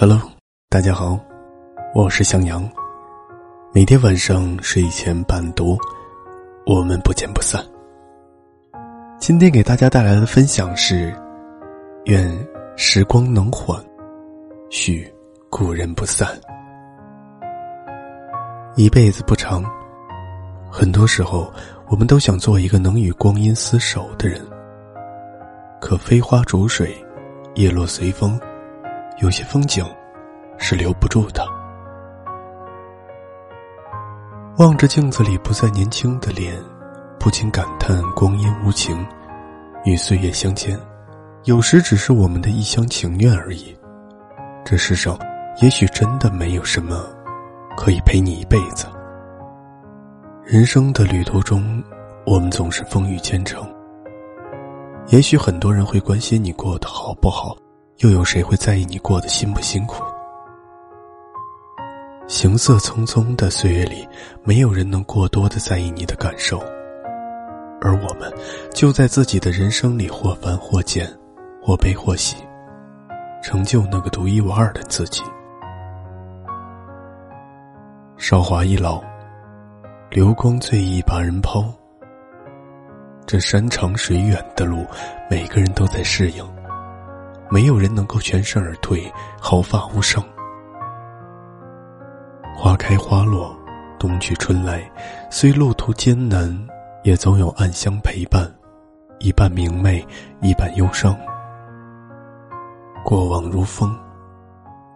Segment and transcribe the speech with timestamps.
[0.00, 0.16] Hello，
[0.68, 1.18] 大家好，
[1.92, 2.62] 我是向阳。
[3.74, 5.76] 每天晚上睡前伴读，
[6.64, 7.60] 我们不见不散。
[9.18, 11.12] 今天给大家带来的分享是：
[12.04, 12.32] 愿
[12.76, 13.76] 时光能缓，
[14.70, 15.12] 许
[15.50, 16.28] 故人不散。
[18.76, 19.64] 一辈子不长，
[20.70, 21.52] 很多时候
[21.88, 24.40] 我们都想做一个能与光阴厮守的人。
[25.80, 26.96] 可飞花逐水，
[27.56, 28.40] 叶落随风。
[29.20, 29.84] 有些风景
[30.58, 31.44] 是留不住的。
[34.58, 36.56] 望着镜子里不再年轻的脸，
[37.18, 39.06] 不禁感叹光阴无情，
[39.84, 40.78] 与岁月相间，
[41.44, 43.76] 有时只是我们的一厢情愿而已。
[44.64, 45.18] 这世上
[45.62, 47.04] 也许真的没有什么
[47.76, 48.86] 可以陪你一辈子。
[50.44, 51.82] 人生的旅途中，
[52.24, 53.68] 我们总是风雨兼程。
[55.08, 57.56] 也许很多人会关心你过得好不好。
[57.98, 60.04] 又有谁会在意你过得辛不辛苦？
[62.28, 64.06] 行色匆匆的岁月里，
[64.44, 66.60] 没有人能过多的在意你的感受，
[67.80, 68.32] 而我们
[68.72, 71.12] 就在自己的人生里或繁或简，
[71.60, 72.36] 或悲或喜，
[73.42, 75.24] 成就那个独一无二的自己。
[78.16, 79.02] 韶华易老，
[80.08, 81.64] 流光最易把人抛。
[83.26, 84.86] 这山长水远的路，
[85.28, 86.57] 每个人都在适应。
[87.50, 89.10] 没有人能够全身而退，
[89.40, 90.22] 毫发无伤。
[92.56, 93.56] 花开花落，
[93.98, 94.90] 冬去春来，
[95.30, 96.54] 虽路途艰难，
[97.04, 98.52] 也总有暗香陪伴，
[99.18, 100.06] 一半明媚，
[100.42, 101.16] 一半忧伤。
[103.04, 103.96] 过往如风，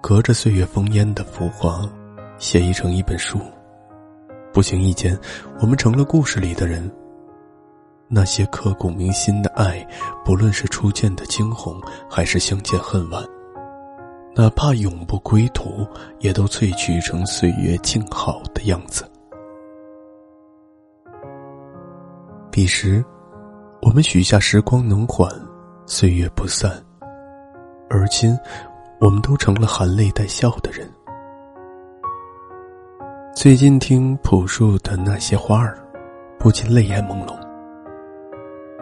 [0.00, 1.88] 隔着岁月烽烟的浮华，
[2.36, 3.38] 写意成一本书。
[4.52, 5.18] 不经意间，
[5.60, 6.90] 我们成了故事里的人。
[8.14, 9.82] 那些刻骨铭心的爱，
[10.22, 13.24] 不论是初见的惊鸿，还是相见恨晚，
[14.36, 15.86] 哪怕永不归途，
[16.18, 19.10] 也都萃取成岁月静好的样子。
[22.50, 23.02] 彼时，
[23.80, 25.26] 我们许下时光能缓，
[25.86, 26.70] 岁月不散；
[27.88, 28.38] 而今，
[29.00, 30.86] 我们都成了含泪带笑的人。
[33.34, 35.78] 最近听朴树的那些花儿，
[36.38, 37.41] 不禁泪眼朦胧。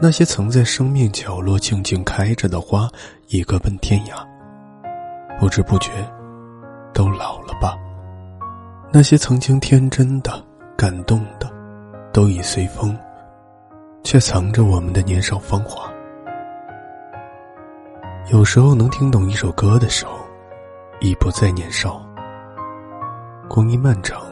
[0.03, 2.89] 那些曾在生命角落静静开着的花，
[3.29, 4.27] 已各奔天涯。
[5.39, 5.91] 不知不觉，
[6.95, 7.77] 都老了吧？
[8.91, 10.43] 那些曾经天真的、
[10.75, 11.53] 感动的，
[12.15, 12.97] 都已随风，
[14.03, 15.93] 却藏着我们的年少芳华。
[18.33, 20.13] 有时候能听懂一首歌的时候，
[21.01, 22.03] 已不再年少。
[23.51, 24.23] 光阴漫长，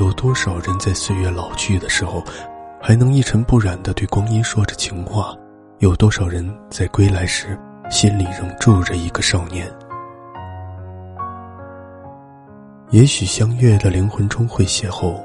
[0.00, 2.24] 有多少人在岁月老去的时候？
[2.84, 5.32] 还能一尘不染的对光阴说着情话，
[5.78, 7.56] 有多少人在归来时
[7.88, 9.70] 心里仍住着一个少年？
[12.90, 15.22] 也许相约的灵魂终会邂逅，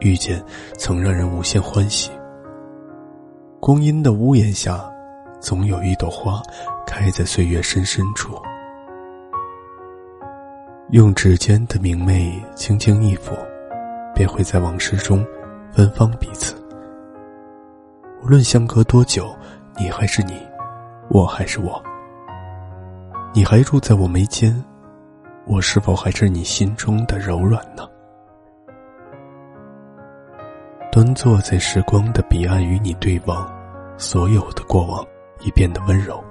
[0.00, 0.44] 遇见
[0.76, 2.10] 曾让人无限欢喜。
[3.60, 4.84] 光阴的屋檐下，
[5.40, 6.42] 总有一朵花
[6.86, 8.36] 开在岁月深深处。
[10.90, 13.30] 用指尖的明媚轻轻一抚，
[14.14, 15.24] 便会在往事中
[15.72, 16.54] 芬芳彼此。
[18.24, 19.36] 无论相隔多久，
[19.76, 20.32] 你还是你，
[21.10, 21.82] 我还是我。
[23.34, 24.64] 你还住在我眉间，
[25.44, 27.86] 我是否还是你心中的柔软呢？
[30.90, 33.46] 端坐在时光的彼岸，与你对望，
[33.98, 35.06] 所有的过往
[35.40, 36.24] 已变得温柔，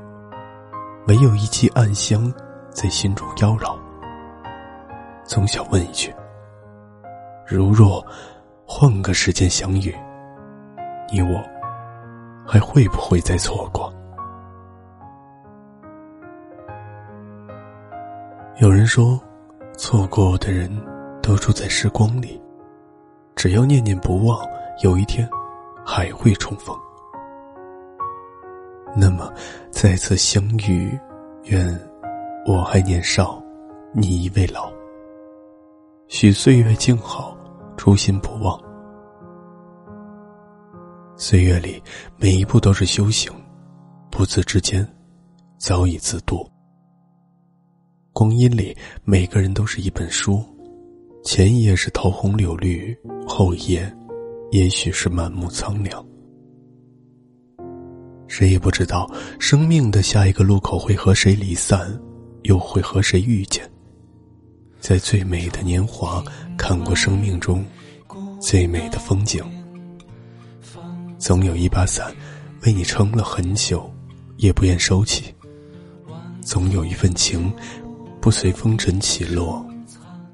[1.08, 2.34] 唯有一记暗香
[2.72, 3.78] 在心中妖娆。
[5.26, 6.12] 总想问一句：
[7.46, 8.04] 如若
[8.66, 9.96] 换个时间相遇，
[11.12, 11.40] 你我。
[12.46, 13.92] 还会不会再错过？
[18.62, 19.20] 有人说，
[19.78, 20.70] 错过的人
[21.22, 22.40] 都住在时光里，
[23.36, 24.40] 只要念念不忘，
[24.84, 25.28] 有一天
[25.84, 26.76] 还会重逢。
[28.96, 29.32] 那么，
[29.72, 30.98] 再次相遇，
[31.46, 31.68] 愿
[32.46, 33.42] 我还年少，
[33.92, 34.72] 你已未老。
[36.08, 37.36] 许岁月静好，
[37.76, 38.63] 初心不忘。
[41.16, 41.82] 岁月里，
[42.18, 43.32] 每一步都是修行，
[44.10, 44.88] 不自之间，
[45.60, 46.46] 早已自渡。
[48.12, 50.44] 光阴里，每个人都是一本书，
[51.24, 53.96] 前一页是桃红柳绿，后一页，
[54.52, 56.04] 也许是满目苍凉。
[58.28, 59.10] 谁也不知道
[59.40, 62.00] 生命的下一个路口会和谁离散，
[62.42, 63.70] 又会和谁遇见。
[64.80, 66.24] 在最美的年华，
[66.58, 67.64] 看过生命中
[68.42, 69.44] 最美的风景。
[71.24, 72.14] 总有一把伞，
[72.66, 73.90] 为你撑了很久，
[74.36, 75.34] 也不愿收起；
[76.42, 77.50] 总有一份情，
[78.20, 79.66] 不随风尘起落，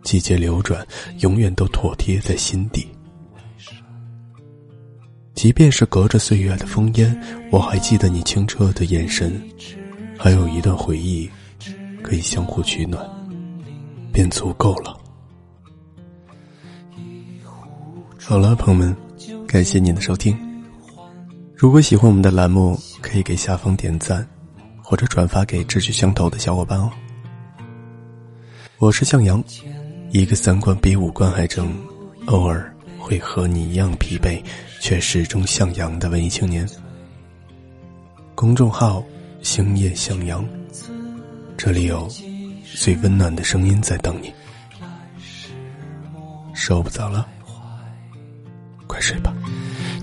[0.02, 0.84] 季节流转，
[1.20, 2.88] 永远都妥帖在心底。
[5.36, 7.16] 即便是隔着岁月的烽烟，
[7.52, 9.40] 我还记得你清澈的眼神，
[10.18, 11.30] 还有一段回忆，
[12.02, 13.08] 可以相互取暖，
[14.12, 15.00] 便足够了。
[18.18, 18.98] 好了，朋友们，
[19.48, 20.49] 感谢您的收听。
[21.60, 24.26] 如果喜欢我们的栏目，可以给下方点赞，
[24.82, 26.90] 或者转发给志趣相投的小伙伴哦。
[28.78, 29.44] 我是向阳，
[30.12, 31.70] 一个三观比五官还正，
[32.28, 34.42] 偶尔会和你一样疲惫。
[34.80, 36.66] 却始终向阳的文艺青年。
[38.34, 39.04] 公众号
[39.44, 40.48] “星夜向阳”，
[41.58, 42.08] 这里有
[42.64, 44.34] 最温暖的声音在等你。
[46.54, 47.28] 受不早了，
[48.88, 49.36] 快睡吧。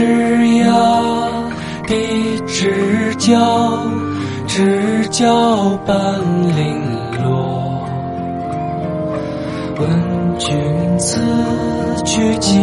[0.00, 0.06] 枝
[0.38, 1.52] 桠
[1.86, 3.36] 低枝角，
[4.46, 5.94] 知交半
[6.56, 6.80] 零
[7.22, 7.86] 落。
[9.78, 10.58] 问君
[10.98, 11.20] 此
[12.06, 12.58] 去几